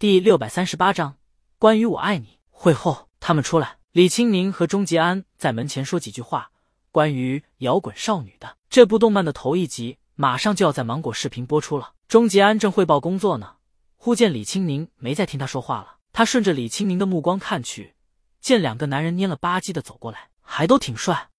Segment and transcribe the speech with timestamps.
[0.00, 1.16] 第六百三十八章
[1.58, 2.38] 关于我爱你。
[2.50, 6.52] 会后，他们出来，李青宁和钟吉安在门前说几句话，
[6.92, 11.94] 关于摇滚少女的这部动漫的头一集马上就要在芒果视频播出了。
[12.06, 13.56] 钟吉安正汇报工作呢，
[13.96, 15.96] 忽见李青宁没再听他说话了。
[16.12, 17.96] 他顺着李青宁的目光看去，
[18.40, 21.30] 见两个男人蔫了吧唧的走过来，还都挺帅。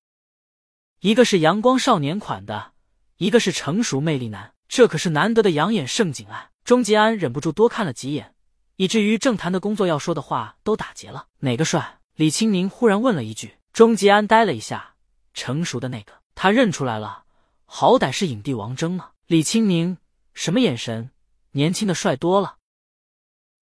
[0.99, 2.73] 一个是阳光少年款的，
[3.15, 6.49] 一个是成熟魅力男，这可是难得的养眼盛景啊！
[6.65, 8.35] 钟吉安忍不住多看了几眼，
[8.79, 11.27] 以至于正谈的工作要说的话都打结了。
[11.39, 11.99] 哪个帅？
[12.15, 13.57] 李青宁忽然问了一句。
[13.73, 14.95] 钟吉安呆了一下，
[15.33, 17.25] 成熟的那个，他认出来了，
[17.65, 19.09] 好歹是影帝王峥嘛。
[19.27, 19.97] 李青宁
[20.33, 21.11] 什么眼神？
[21.51, 22.55] 年轻的帅多了。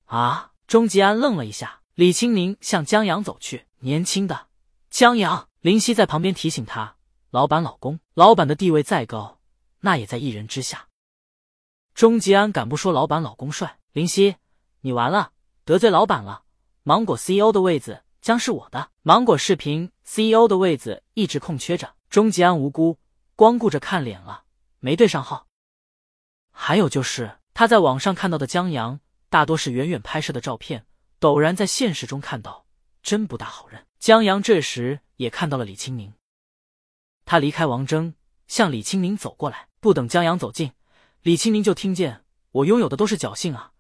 [0.06, 0.52] 啊！
[0.68, 4.50] 钟吉安愣了一下，李青宁向江阳走去，年轻的
[4.92, 6.96] 江阳，林夕在旁边提醒他。
[7.32, 9.40] 老板，老公，老板的地位再高，
[9.80, 10.90] 那也在一人之下。
[11.96, 13.80] 钟吉安敢不说老板老公帅？
[13.94, 14.36] 林夕，
[14.88, 15.34] 你完了，
[15.66, 16.44] 得罪老板了。
[16.84, 21.96] 芒果 CEO 的位子将是我的，芒果视频 CEO 的位子一直空缺着。
[22.10, 22.98] 钟吉安无辜，
[23.36, 24.46] 光顾着看脸了，
[24.80, 25.46] 没对上号。
[26.52, 30.86] 还有就是他在网上看到的江阳，大多是远远拍摄的照片，
[31.20, 32.66] 陡然在现实中看到，
[33.04, 33.86] 真不大好认。
[34.00, 36.14] 江阳这时也看到了李青宁。
[37.26, 38.14] 他离开王峥，
[38.48, 39.68] 向李青宁走过来。
[39.82, 40.72] 不等江阳走近，
[41.24, 43.74] 李青宁就听见：“我拥有的都是侥幸啊，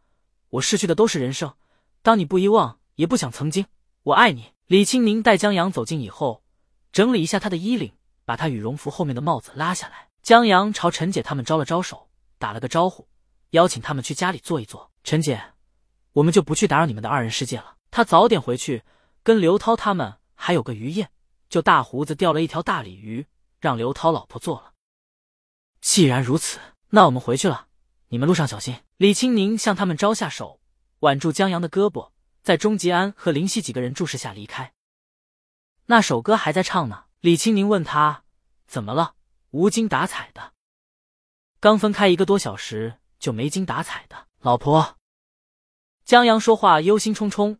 [0.49, 1.53] 我失去的都是人生。
[2.01, 3.65] 当你不遗忘，也不想曾经，
[4.03, 6.43] 我爱你。”李青宁带江阳走近以后，
[6.91, 7.93] 整理一下他的衣领，
[8.25, 10.09] 把他羽绒服后面的帽子拉下来。
[10.21, 13.07] 江阳朝陈姐他们招了招手，打了个招呼，
[13.51, 14.91] 邀请他们去家里坐一坐。
[15.05, 15.53] 陈姐，
[16.11, 17.75] 我们就不去打扰你们的二人世界了。
[17.91, 18.83] 他早点回去，
[19.23, 21.09] 跟刘涛他们还有个鱼宴，
[21.47, 23.25] 就大胡子钓了一条大鲤鱼。
[23.59, 24.73] 让刘涛老婆做了。
[25.81, 27.66] 既然如此，那我们回去了。
[28.09, 28.77] 你们路上小心。
[28.97, 30.61] 李青宁向他们招下手，
[30.99, 34.73] 挽住江阳的胳膊，在钟吉安和林夕几个人注视下离开。
[35.87, 37.05] 那首歌还在唱呢。
[37.19, 38.23] 李青宁问他
[38.67, 39.15] 怎么了？
[39.51, 40.53] 无精打采的。
[41.59, 44.27] 刚分开一个多小时就没精打采的。
[44.41, 44.97] 老婆，
[46.05, 47.57] 江阳说话忧心忡忡，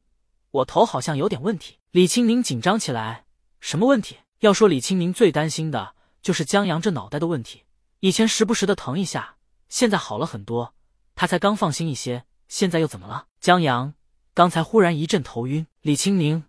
[0.51, 1.79] 我头好像有点问题。
[1.91, 3.25] 李青宁紧张起来，
[3.59, 4.17] 什么问题？
[4.41, 7.63] 要说李青宁最担心的就是江阳这脑袋的问题，
[8.01, 9.36] 以前时不时的疼一下，
[9.69, 10.73] 现在好了很多，
[11.15, 12.25] 他才刚放心一些。
[12.47, 13.27] 现在又怎么了？
[13.41, 13.93] 江阳
[14.33, 15.67] 刚才忽然一阵头晕。
[15.81, 16.45] 李青宁，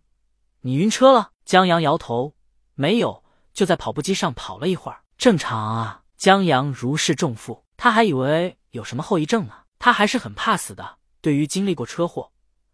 [0.61, 1.31] 你晕车了？
[1.45, 2.35] 江阳摇头，
[2.75, 6.03] 没有，就在跑步机上跑了一会儿，正常啊。
[6.17, 9.55] 江阳如释重负，他还以为有什么后遗症呢。
[9.79, 10.99] 他还是很怕死的。
[11.21, 12.31] 对于经历过车祸，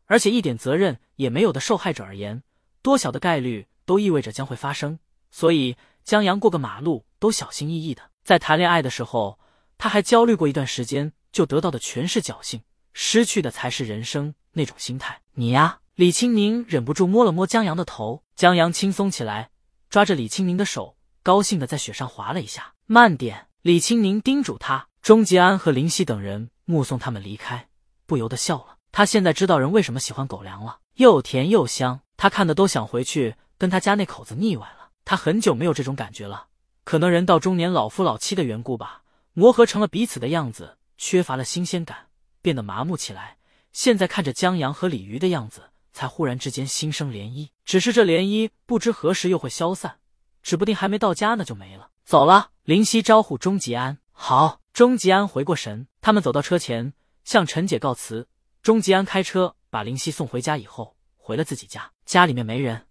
[0.07, 2.43] 而且一点责任也没有的受害者而言，
[2.83, 4.99] 多小的概率都意味着将会发生。
[5.31, 8.03] 所以江阳过个马路都小心翼翼的。
[8.23, 9.39] 在谈恋爱的时候，
[9.79, 12.63] 他还焦虑过一段时间，就得到的全是侥幸，
[12.93, 15.21] 失去的才是人生那种心态。
[15.35, 19.51] 你呀，李青宁忍不住摸了摸江阳的头，江阳轻松起来，
[19.91, 22.75] 抓着李青宁的手，高兴的在雪上滑了一下。
[22.87, 24.89] 慢点，李青宁叮嘱他。
[25.03, 27.69] 钟吉安和林夕等人目送他们离开，
[28.07, 28.79] 不由得笑了。
[28.91, 34.89] 他现在知道人为什么喜欢狗粮了，又甜又香，他看的都想回去跟他家那口子腻歪了。
[35.05, 36.47] 他很久没有这种感觉了，
[36.85, 39.03] 可能人到中年老夫老妻的缘故吧，
[39.35, 42.07] 磨合成了彼此的样子，缺乏了新鲜感，
[42.41, 43.37] 变得麻木起来。
[43.73, 47.51] 现在看着江阳和李鱼的样子，才忽然之间心生涟漪。
[47.65, 49.99] 只是这涟漪不知何时又会消散，
[50.43, 51.91] 指不定还没到家呢就没了。
[52.05, 53.99] 走了，林夕招呼钟吉安。
[54.13, 55.89] 好，钟吉安回过神。
[56.01, 56.93] 他们走到车前，
[57.25, 58.29] 向陈姐告辞。
[58.63, 61.91] 钟吉安开车把林夕送回家以后，回了自己家。
[62.07, 62.87] 家里面没人，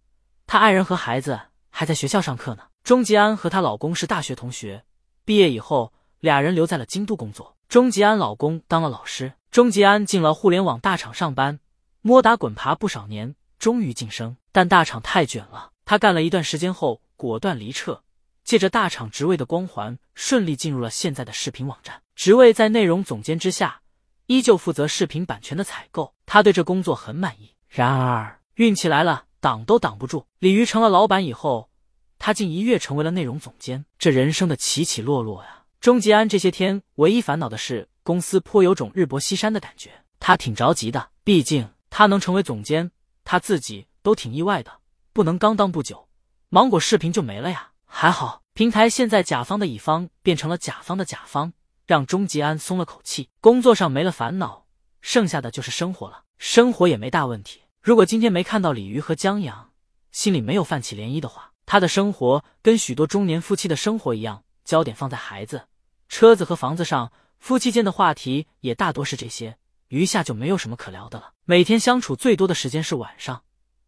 [0.46, 1.40] 他爱人和孩子。
[1.76, 2.68] 还在学校上课呢。
[2.84, 4.86] 钟吉安和她老公是大学同学，
[5.26, 5.92] 毕业以后
[6.24, 7.58] 俩人留在了京都工作。
[7.68, 11.60] 钟吉安老公当了老师，钟吉安进了互联网大厂上班，
[12.00, 14.38] 摸打滚爬不少年，终于晋升。
[14.54, 18.04] 但大厂太卷了，他干了一段时间后果断离撤，
[18.46, 23.82] 借着大厂职位的光环，顺利进入了现在的视频网站，职位在内容总监之下，
[24.28, 26.14] 依旧负责视频版权的采购。
[26.26, 27.52] 他对这工作很满意。
[27.68, 29.26] 然而运气来了。
[29.44, 30.26] 挡都挡不住。
[30.40, 31.70] 李鱼成了老板以后，
[32.18, 33.84] 他竟一跃成为了内容总监。
[34.00, 35.63] 这人生的起起落落呀！
[35.84, 39.92] 钟吉安这些天唯一烦恼的是，公司颇有种日薄西山的感觉。
[40.18, 42.92] 他挺着急的，毕竟他能成为总监，
[43.26, 44.80] 他自己都挺意外的。
[45.12, 46.08] 不能刚当不久，
[46.48, 47.72] 芒果视频就没了呀！
[47.84, 51.52] 还好平台现在甲方的乙方变成了甲方的甲方，
[51.86, 53.28] 让钟吉安松了口气。
[53.42, 54.66] 工作上没了烦恼，
[55.02, 56.24] 剩下的就是生活了。
[56.38, 57.60] 生活也没大问题。
[57.82, 59.72] 如果今天没看到鲤鱼和江阳，
[60.14, 65.68] 心里没有泛起涟漪的话，他的生活跟许多中年夫妻的生活一样，焦点放在孩子、
[66.16, 69.58] 车子和房子上，夫妻间的话题也大多是这些。
[69.88, 71.34] 余下就没有什么可聊的了。
[71.44, 73.42] 每天相处最多的时间是晚上，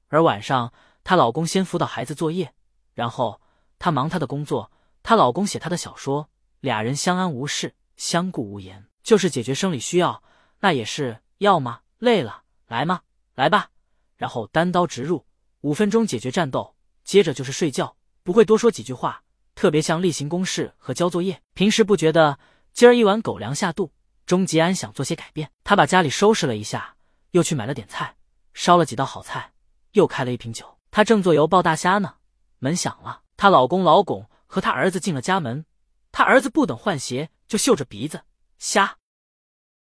[0.07, 0.73] 而晚上
[1.03, 2.51] 她老公先辅导孩子作业，
[2.95, 3.39] 然后
[3.77, 4.71] 她忙她的工作，
[5.03, 6.27] 她老公写他的小说，
[6.61, 8.87] 俩人相安无事，相顾无言。
[9.03, 10.23] 就是解决生理需要，
[10.61, 11.81] 那也是要吗？
[11.99, 13.01] 累了来吗？
[13.35, 13.69] 来吧，
[14.17, 15.27] 然后单刀直入，
[15.61, 19.21] 五分钟解决战斗，接着就是睡觉，不会多说几句话，
[19.55, 21.41] 特别像例行公事和交作业。
[21.53, 22.37] 平时不觉得，
[22.73, 23.91] 今儿一碗狗粮下肚。
[24.25, 26.97] 钟吉安想做些改变，他把家里收拾了一下，
[27.31, 28.15] 又去买了点菜，
[28.53, 29.53] 烧了几道好菜，
[29.91, 30.79] 又开了一瓶酒。
[30.89, 32.15] 他正做油爆大虾呢，
[32.57, 35.65] 门响了，她老公老巩和他儿子进了家门。
[36.11, 38.23] 他儿子不等换鞋，就嗅着鼻子
[38.57, 38.97] 虾，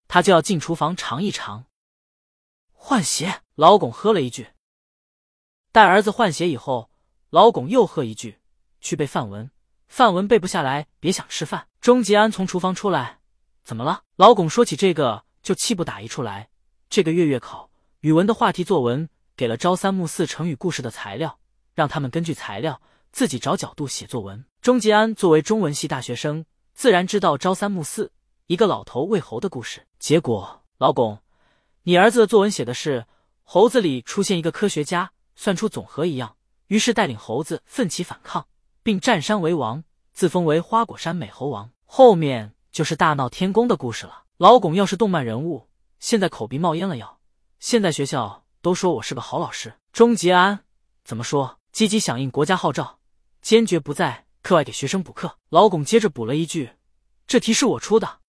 [0.08, 1.66] 他就要进厨房尝一尝。
[2.72, 4.50] 换鞋，老巩喝了一句。
[5.72, 6.92] 待儿子换鞋以后，
[7.30, 8.39] 老巩又喝一句
[8.82, 9.50] ：“去背范文，
[9.88, 13.20] 范文背不下来，别想吃饭。”钟吉安从厨房出来。
[13.64, 14.04] 怎么了？
[14.16, 16.50] 老巩说起这个就气不打一处来。
[16.90, 21.40] 这个月月考语文的话题作文给了朝三暮四成语故事的材料，
[21.76, 22.82] 让他们根据材料
[23.12, 24.44] 自己找角度写作文。
[24.62, 28.12] 钟吉安作为中文系大学生，自然知道朝三暮四
[28.48, 29.86] 一个老头喂猴的故事。
[30.00, 31.20] 结果，老巩，
[31.84, 33.06] 你儿子的作文写的是
[33.44, 36.36] 猴子里出现一个科学家，算出总和一样，
[36.68, 38.48] 于是带领猴子奋起反抗，
[38.90, 39.84] 并占山为王，
[40.14, 41.70] 自封为花果山美猴王。
[41.86, 42.56] 后面。
[42.72, 44.26] 就是大闹天宫的故事了。
[44.38, 45.68] 老巩要是动漫人物，
[46.00, 46.98] 现在口鼻冒烟了。
[46.98, 47.20] 要
[47.60, 49.74] 现在学校都说我是个好老师。
[49.92, 50.60] 钟吉安
[51.04, 51.58] 怎么说？
[51.72, 53.00] 积极响应国家号召，
[53.42, 55.36] 坚决不在课外给学生补课。
[55.50, 56.74] 老巩接着补了一句
[57.26, 58.20] ：“这题是我出的。”